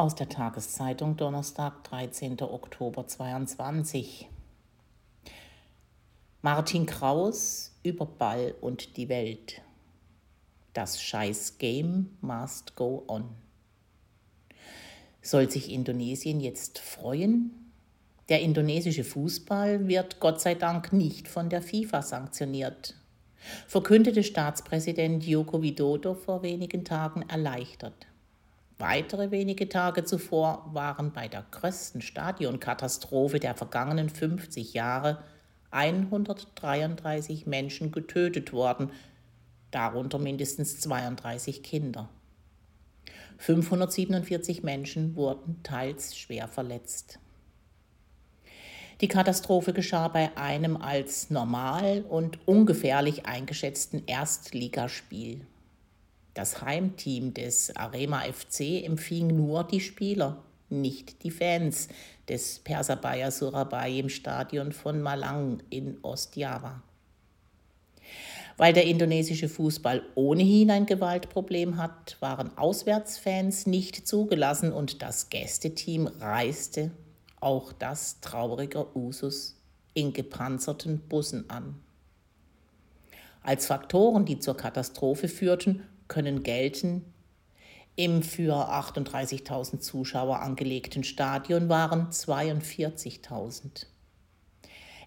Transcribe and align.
Aus 0.00 0.14
der 0.14 0.30
Tageszeitung 0.30 1.18
Donnerstag, 1.18 1.84
13. 1.84 2.40
Oktober 2.40 3.06
2022. 3.06 4.30
Martin 6.40 6.86
Kraus 6.86 7.78
über 7.82 8.06
Ball 8.06 8.54
und 8.62 8.96
die 8.96 9.10
Welt. 9.10 9.60
Das 10.72 11.02
Scheiß-Game 11.02 12.16
must 12.22 12.76
go 12.76 13.04
on. 13.08 13.28
Soll 15.20 15.50
sich 15.50 15.70
Indonesien 15.70 16.40
jetzt 16.40 16.78
freuen? 16.78 17.70
Der 18.30 18.40
indonesische 18.40 19.04
Fußball 19.04 19.86
wird 19.86 20.18
Gott 20.18 20.40
sei 20.40 20.54
Dank 20.54 20.94
nicht 20.94 21.28
von 21.28 21.50
der 21.50 21.60
FIFA 21.60 22.00
sanktioniert, 22.00 22.94
verkündete 23.66 24.22
Staatspräsident 24.22 25.26
Joko 25.26 25.60
Widodo 25.60 26.14
vor 26.14 26.42
wenigen 26.42 26.86
Tagen 26.86 27.20
erleichtert. 27.28 28.06
Weitere 28.80 29.30
wenige 29.30 29.68
Tage 29.68 30.04
zuvor 30.04 30.70
waren 30.72 31.12
bei 31.12 31.28
der 31.28 31.44
größten 31.50 32.00
Stadionkatastrophe 32.00 33.38
der 33.38 33.54
vergangenen 33.54 34.08
50 34.08 34.72
Jahre 34.72 35.22
133 35.70 37.46
Menschen 37.46 37.92
getötet 37.92 38.54
worden, 38.54 38.90
darunter 39.70 40.18
mindestens 40.18 40.80
32 40.80 41.62
Kinder. 41.62 42.08
547 43.36 44.62
Menschen 44.62 45.14
wurden 45.14 45.62
teils 45.62 46.16
schwer 46.16 46.48
verletzt. 46.48 47.18
Die 49.02 49.08
Katastrophe 49.08 49.74
geschah 49.74 50.08
bei 50.08 50.34
einem 50.38 50.78
als 50.78 51.28
normal 51.28 52.02
und 52.08 52.38
ungefährlich 52.48 53.26
eingeschätzten 53.26 54.06
Erstligaspiel. 54.06 55.46
Das 56.34 56.62
Heimteam 56.62 57.34
des 57.34 57.74
Arema 57.74 58.20
FC 58.20 58.84
empfing 58.84 59.28
nur 59.28 59.64
die 59.64 59.80
Spieler, 59.80 60.42
nicht 60.68 61.24
die 61.24 61.30
Fans 61.30 61.88
des 62.28 62.60
Persabaya 62.60 63.30
Surabaya 63.30 63.98
im 63.98 64.08
Stadion 64.08 64.72
von 64.72 65.02
Malang 65.02 65.62
in 65.70 65.98
Ostjava. 66.02 66.82
Weil 68.56 68.72
der 68.72 68.84
indonesische 68.84 69.48
Fußball 69.48 70.02
ohnehin 70.14 70.70
ein 70.70 70.86
Gewaltproblem 70.86 71.78
hat, 71.78 72.16
waren 72.20 72.56
Auswärtsfans 72.56 73.66
nicht 73.66 74.06
zugelassen 74.06 74.72
und 74.72 75.02
das 75.02 75.30
Gästeteam 75.30 76.06
reiste, 76.06 76.90
auch 77.40 77.72
das 77.72 78.20
trauriger 78.20 78.94
Usus, 78.94 79.56
in 79.94 80.12
gepanzerten 80.12 81.00
Bussen 81.00 81.50
an. 81.50 81.74
Als 83.42 83.66
Faktoren, 83.66 84.26
die 84.26 84.38
zur 84.38 84.56
Katastrophe 84.56 85.26
führten, 85.26 85.82
können 86.10 86.42
gelten. 86.42 87.06
Im 87.96 88.22
für 88.22 88.54
38.000 88.54 89.78
Zuschauer 89.78 90.40
angelegten 90.40 91.04
Stadion 91.04 91.70
waren 91.70 92.10
42.000. 92.10 93.86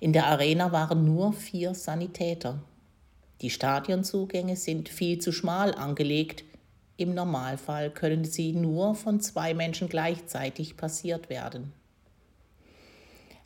In 0.00 0.14
der 0.14 0.26
Arena 0.26 0.72
waren 0.72 1.04
nur 1.04 1.34
vier 1.34 1.74
Sanitäter. 1.74 2.62
Die 3.42 3.50
Stadionzugänge 3.50 4.56
sind 4.56 4.88
viel 4.88 5.18
zu 5.18 5.32
schmal 5.32 5.74
angelegt. 5.74 6.44
Im 6.96 7.14
Normalfall 7.14 7.90
können 7.90 8.24
sie 8.24 8.52
nur 8.52 8.94
von 8.94 9.20
zwei 9.20 9.54
Menschen 9.54 9.88
gleichzeitig 9.88 10.76
passiert 10.76 11.28
werden. 11.28 11.72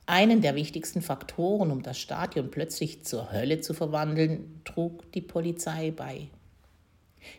Einen 0.06 0.40
der 0.40 0.54
wichtigsten 0.54 1.02
Faktoren, 1.02 1.70
um 1.70 1.82
das 1.82 1.98
Stadion 1.98 2.50
plötzlich 2.50 3.04
zur 3.04 3.32
Hölle 3.32 3.60
zu 3.60 3.74
verwandeln, 3.74 4.60
trug 4.64 5.10
die 5.12 5.22
Polizei 5.22 5.90
bei. 5.90 6.28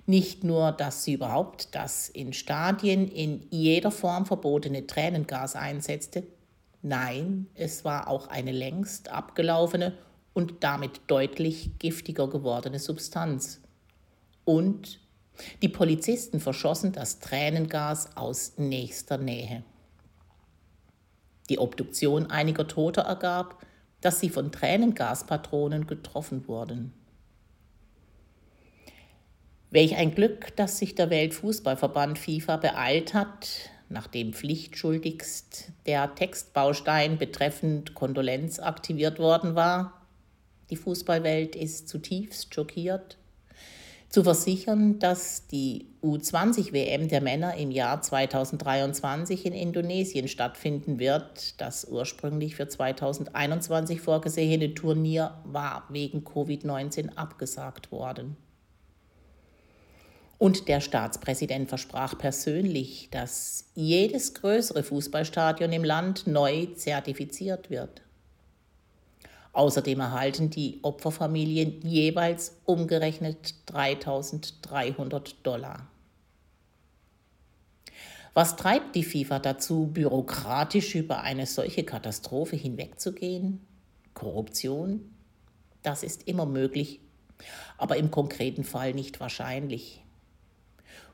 Nicht 0.05 0.43
nur, 0.43 0.71
dass 0.71 1.03
sie 1.03 1.13
überhaupt 1.13 1.75
das 1.75 2.09
in 2.09 2.33
Stadien 2.33 3.07
in 3.07 3.47
jeder 3.49 3.91
Form 3.91 4.25
verbotene 4.25 4.87
Tränengas 4.87 5.55
einsetzte, 5.55 6.23
nein, 6.81 7.47
es 7.55 7.85
war 7.85 8.07
auch 8.07 8.27
eine 8.27 8.51
längst 8.51 9.09
abgelaufene 9.09 9.97
und 10.33 10.63
damit 10.63 11.01
deutlich 11.07 11.71
giftiger 11.79 12.27
gewordene 12.29 12.79
Substanz. 12.79 13.61
Und 14.45 14.99
die 15.61 15.69
Polizisten 15.69 16.39
verschossen 16.39 16.93
das 16.93 17.19
Tränengas 17.19 18.15
aus 18.15 18.53
nächster 18.57 19.17
Nähe. 19.17 19.63
Die 21.49 21.59
Obduktion 21.59 22.29
einiger 22.29 22.67
Toter 22.67 23.03
ergab, 23.03 23.65
dass 24.01 24.19
sie 24.19 24.29
von 24.29 24.51
Tränengaspatronen 24.51 25.87
getroffen 25.87 26.47
wurden. 26.47 26.93
Welch 29.69 29.97
ein 29.97 30.15
Glück, 30.15 30.55
dass 30.55 30.77
sich 30.77 30.95
der 30.95 31.09
Weltfußballverband 31.09 32.17
FIFA 32.17 32.55
beeilt 32.55 33.13
hat, 33.13 33.69
nachdem 33.89 34.31
pflichtschuldigst 34.31 35.73
der 35.85 36.15
Textbaustein 36.15 37.17
betreffend 37.17 37.93
Kondolenz 37.93 38.59
aktiviert 38.59 39.19
worden 39.19 39.55
war. 39.55 40.07
Die 40.69 40.77
Fußballwelt 40.77 41.57
ist 41.57 41.89
zutiefst 41.89 42.55
schockiert. 42.55 43.17
Zu 44.07 44.23
versichern, 44.23 44.99
dass 44.99 45.47
die 45.47 45.87
U20-WM 46.01 47.09
der 47.09 47.19
Männer 47.19 47.55
im 47.55 47.71
Jahr 47.71 48.01
2023 48.01 49.45
in 49.45 49.51
Indonesien 49.51 50.29
stattfinden 50.29 50.97
wird. 50.97 51.59
Das 51.59 51.85
ursprünglich 51.85 52.55
für 52.55 52.69
2021 52.69 53.99
vorgesehene 53.99 54.73
Turnier 54.73 55.41
war 55.43 55.83
wegen 55.89 56.23
Covid-19 56.23 57.17
abgesagt 57.17 57.91
worden. 57.91 58.37
Und 60.37 60.67
der 60.67 60.81
Staatspräsident 60.81 61.67
versprach 61.67 62.17
persönlich, 62.17 63.09
dass 63.09 63.65
jedes 63.73 64.35
größere 64.35 64.83
Fußballstadion 64.83 65.71
im 65.73 65.83
Land 65.83 66.27
neu 66.27 66.67
zertifiziert 66.75 67.69
wird. 67.69 68.01
Außerdem 69.53 69.99
erhalten 69.99 70.51
die 70.51 70.79
Opferfamilien 70.83 71.81
jeweils 71.81 72.57
umgerechnet 72.65 73.55
3300 73.65 75.35
Dollar. 75.43 75.87
Was 78.35 78.55
treibt 78.55 78.93
die 78.95 79.03
FIFA 79.03 79.39
dazu, 79.39 79.87
bürokratisch 79.87 80.93
über 80.93 81.21
eine 81.21 81.47
solche 81.47 81.83
Katastrophe 81.83 82.55
hinwegzugehen? 82.55 83.65
Korruption? 84.13 85.11
Das 85.81 86.03
ist 86.03 86.27
immer 86.27 86.45
möglich, 86.45 86.99
aber 87.79 87.97
im 87.97 88.11
konkreten 88.11 88.63
Fall 88.63 88.93
nicht 88.93 89.19
wahrscheinlich. 89.19 90.03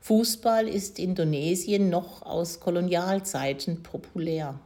Fußball 0.00 0.68
ist 0.68 0.98
Indonesien 0.98 1.88
noch 1.88 2.22
aus 2.22 2.60
Kolonialzeiten 2.60 3.82
populär. 3.82 4.60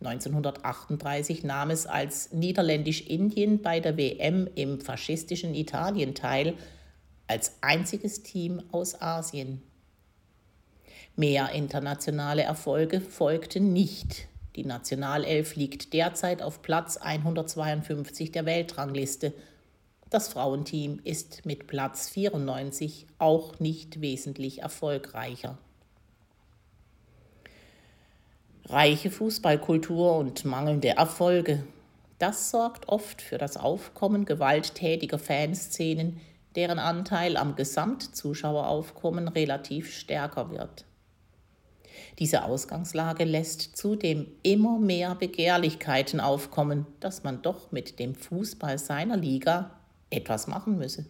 1938 0.00 1.42
nahm 1.42 1.70
es 1.70 1.86
als 1.86 2.32
Niederländisch-Indien 2.32 3.62
bei 3.62 3.80
der 3.80 3.96
WM 3.96 4.48
im 4.54 4.80
faschistischen 4.80 5.54
Italien 5.54 6.14
teil, 6.14 6.54
als 7.26 7.58
einziges 7.60 8.22
Team 8.22 8.62
aus 8.70 9.00
Asien. 9.00 9.62
Mehr 11.16 11.50
internationale 11.50 12.42
Erfolge 12.42 13.00
folgten 13.00 13.72
nicht. 13.72 14.28
Die 14.54 14.64
Nationalelf 14.64 15.56
liegt 15.56 15.92
derzeit 15.92 16.42
auf 16.42 16.62
Platz 16.62 16.96
152 16.96 18.32
der 18.32 18.46
Weltrangliste 18.46 19.34
das 20.10 20.28
Frauenteam 20.28 21.00
ist 21.04 21.44
mit 21.44 21.66
Platz 21.66 22.08
94 22.08 23.06
auch 23.18 23.58
nicht 23.60 24.00
wesentlich 24.00 24.62
erfolgreicher. 24.62 25.58
Reiche 28.66 29.10
Fußballkultur 29.10 30.16
und 30.16 30.44
mangelnde 30.44 30.90
Erfolge, 30.90 31.64
das 32.18 32.50
sorgt 32.50 32.88
oft 32.88 33.22
für 33.22 33.38
das 33.38 33.56
Aufkommen 33.56 34.24
gewalttätiger 34.24 35.18
Fanszenen, 35.18 36.20
deren 36.56 36.78
Anteil 36.78 37.36
am 37.36 37.54
Gesamtzuschaueraufkommen 37.54 39.28
relativ 39.28 39.94
stärker 39.94 40.50
wird. 40.50 40.84
Diese 42.18 42.44
Ausgangslage 42.44 43.24
lässt 43.24 43.76
zudem 43.76 44.26
immer 44.42 44.78
mehr 44.78 45.14
Begehrlichkeiten 45.14 46.20
aufkommen, 46.20 46.86
dass 47.00 47.22
man 47.22 47.42
doch 47.42 47.70
mit 47.70 47.98
dem 48.00 48.14
Fußball 48.14 48.78
seiner 48.78 49.16
Liga 49.16 49.77
etwas 50.10 50.46
machen 50.46 50.78
müsse. 50.78 51.06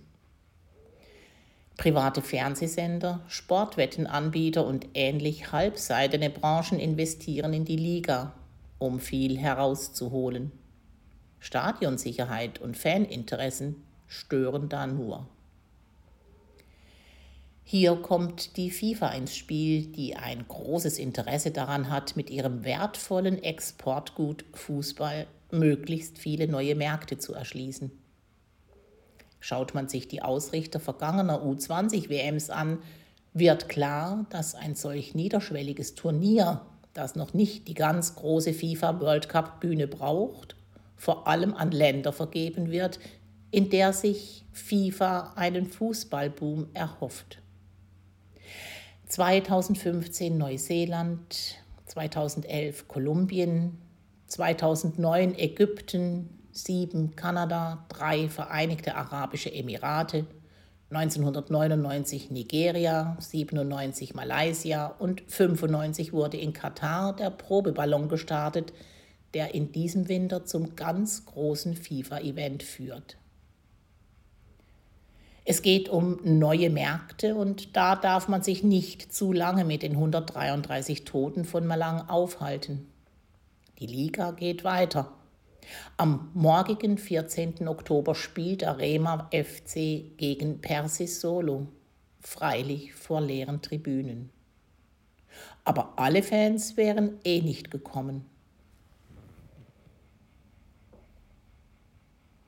Private 1.76 2.22
Fernsehsender, 2.22 3.20
Sportwettenanbieter 3.28 4.66
und 4.66 4.88
ähnlich 4.94 5.52
halbseidene 5.52 6.28
Branchen 6.28 6.80
investieren 6.80 7.52
in 7.52 7.64
die 7.64 7.76
Liga, 7.76 8.34
um 8.78 8.98
viel 8.98 9.38
herauszuholen. 9.38 10.50
Stadionsicherheit 11.38 12.60
und 12.60 12.76
Faninteressen 12.76 13.76
stören 14.08 14.68
da 14.68 14.88
nur. 14.88 15.28
Hier 17.62 17.96
kommt 17.96 18.56
die 18.56 18.70
FIFA 18.70 19.10
ins 19.10 19.36
Spiel, 19.36 19.86
die 19.86 20.16
ein 20.16 20.48
großes 20.48 20.98
Interesse 20.98 21.50
daran 21.50 21.90
hat, 21.90 22.16
mit 22.16 22.30
ihrem 22.30 22.64
wertvollen 22.64 23.42
Exportgut 23.42 24.44
Fußball 24.54 25.26
möglichst 25.52 26.18
viele 26.18 26.48
neue 26.48 26.74
Märkte 26.74 27.18
zu 27.18 27.34
erschließen. 27.34 27.92
Schaut 29.40 29.74
man 29.74 29.88
sich 29.88 30.08
die 30.08 30.22
Ausrichter 30.22 30.80
vergangener 30.80 31.42
U20-WMs 31.42 32.50
an, 32.50 32.78
wird 33.34 33.68
klar, 33.68 34.26
dass 34.30 34.54
ein 34.54 34.74
solch 34.74 35.14
niederschwelliges 35.14 35.94
Turnier, 35.94 36.62
das 36.94 37.14
noch 37.14 37.34
nicht 37.34 37.68
die 37.68 37.74
ganz 37.74 38.16
große 38.16 38.52
FIFA 38.52 39.00
World 39.00 39.28
Cup 39.28 39.60
Bühne 39.60 39.86
braucht, 39.86 40.56
vor 40.96 41.28
allem 41.28 41.54
an 41.54 41.70
Länder 41.70 42.12
vergeben 42.12 42.70
wird, 42.70 42.98
in 43.50 43.70
der 43.70 43.92
sich 43.92 44.44
FIFA 44.52 45.34
einen 45.36 45.66
Fußballboom 45.66 46.68
erhofft. 46.74 47.38
2015 49.06 50.36
Neuseeland, 50.36 51.56
2011 51.86 52.88
Kolumbien, 52.88 53.78
2009 54.26 55.38
Ägypten, 55.38 56.37
7 56.52 57.16
Kanada, 57.16 57.84
3 57.88 58.28
Vereinigte 58.28 58.94
Arabische 58.94 59.52
Emirate, 59.52 60.26
1999 60.90 62.30
Nigeria, 62.30 63.16
97 63.20 64.14
Malaysia 64.14 64.86
und 64.86 65.22
95 65.26 66.14
wurde 66.14 66.38
in 66.38 66.54
Katar 66.54 67.14
der 67.14 67.30
Probeballon 67.30 68.08
gestartet, 68.08 68.72
der 69.34 69.54
in 69.54 69.72
diesem 69.72 70.08
Winter 70.08 70.46
zum 70.46 70.76
ganz 70.76 71.26
großen 71.26 71.76
FIFA-Event 71.76 72.62
führt. 72.62 73.18
Es 75.44 75.62
geht 75.62 75.88
um 75.88 76.18
neue 76.24 76.70
Märkte 76.70 77.34
und 77.34 77.76
da 77.76 77.96
darf 77.96 78.28
man 78.28 78.42
sich 78.42 78.62
nicht 78.62 79.12
zu 79.12 79.32
lange 79.32 79.64
mit 79.64 79.82
den 79.82 79.92
133 79.92 81.04
Toten 81.04 81.44
von 81.44 81.66
Malang 81.66 82.08
aufhalten. 82.08 82.86
Die 83.78 83.86
Liga 83.86 84.32
geht 84.32 84.64
weiter. 84.64 85.12
Am 85.96 86.30
morgigen 86.34 86.98
14. 86.98 87.68
Oktober 87.68 88.14
spielt 88.14 88.62
der 88.62 88.78
Rema 88.78 89.28
FC 89.32 90.16
gegen 90.16 90.60
Persis 90.60 91.20
Solo, 91.20 91.66
freilich 92.20 92.94
vor 92.94 93.20
leeren 93.20 93.62
Tribünen. 93.62 94.30
Aber 95.64 95.94
alle 95.96 96.22
Fans 96.22 96.76
wären 96.76 97.18
eh 97.24 97.40
nicht 97.42 97.70
gekommen. 97.70 98.24